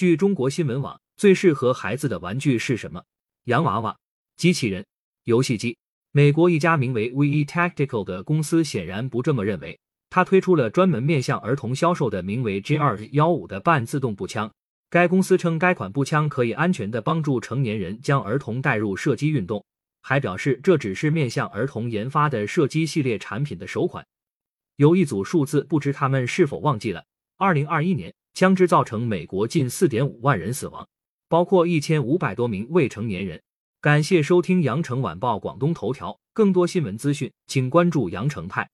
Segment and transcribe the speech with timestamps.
[0.00, 3.04] 据中国新闻网，最适合孩子的玩具是什么？
[3.44, 3.94] 洋娃娃、
[4.34, 4.86] 机器人、
[5.24, 5.76] 游戏机。
[6.10, 9.78] 美国一家名为 We Tactical 的公司显然不这么认为，
[10.08, 14.50] 他推出了专门面向儿童销售的名为 G 二幺五的半自动步枪。
[14.88, 19.62] 该公司称，该款步枪可以安全的帮助成年人将儿童带入射击运动，
[20.00, 24.06] 还表示这只是面向儿童研发的射击系列产品的首款。
[24.76, 27.04] 有一组数字，不知他们是否忘记了？
[27.36, 30.88] 二零二一年，枪支造成美国近四点五万人死亡，
[31.28, 33.42] 包括一千五百多名未成年人。
[33.80, 38.68] 感谢收听羊城晚报广东头条，更多新闻资讯，请关注羊城派。